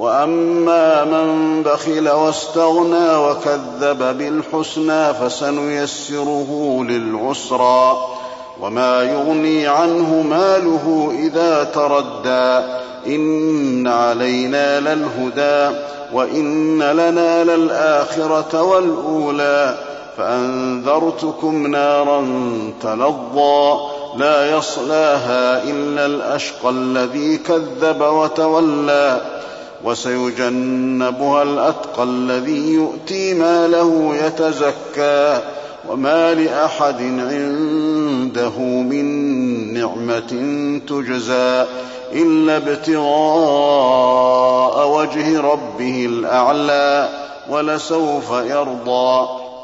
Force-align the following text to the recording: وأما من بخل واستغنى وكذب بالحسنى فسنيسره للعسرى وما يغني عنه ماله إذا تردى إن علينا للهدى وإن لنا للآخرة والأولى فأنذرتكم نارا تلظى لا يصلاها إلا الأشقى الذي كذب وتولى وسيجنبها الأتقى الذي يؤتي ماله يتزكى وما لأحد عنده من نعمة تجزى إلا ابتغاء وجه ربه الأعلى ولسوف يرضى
وأما 0.00 1.04
من 1.04 1.62
بخل 1.62 2.08
واستغنى 2.08 3.16
وكذب 3.16 4.18
بالحسنى 4.18 5.14
فسنيسره 5.14 6.80
للعسرى 6.88 7.98
وما 8.60 9.02
يغني 9.02 9.66
عنه 9.66 10.22
ماله 10.22 11.12
إذا 11.18 11.64
تردى 11.64 12.66
إن 13.06 13.86
علينا 13.86 14.80
للهدى 14.80 15.76
وإن 16.12 16.82
لنا 16.82 17.44
للآخرة 17.44 18.62
والأولى 18.62 19.78
فأنذرتكم 20.16 21.66
نارا 21.66 22.26
تلظى 22.82 23.80
لا 24.16 24.56
يصلاها 24.56 25.62
إلا 25.62 26.06
الأشقى 26.06 26.70
الذي 26.70 27.38
كذب 27.38 28.00
وتولى 28.00 29.20
وسيجنبها 29.84 31.42
الأتقى 31.42 32.02
الذي 32.02 32.72
يؤتي 32.74 33.34
ماله 33.34 34.14
يتزكى 34.26 35.40
وما 35.88 36.34
لأحد 36.34 37.02
عنده 37.02 38.58
من 38.58 39.04
نعمة 39.74 40.30
تجزى 40.88 41.66
إلا 42.12 42.56
ابتغاء 42.56 43.80
وجه 44.88 45.40
ربه 45.40 46.06
الأعلى 46.06 47.08
ولسوف 47.50 48.30
يرضى 48.30 49.39